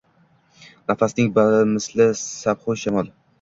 Nafasing 0.91 1.29
bamisli 1.35 2.09
sabuhiy 2.23 2.83
shamol 2.87 3.15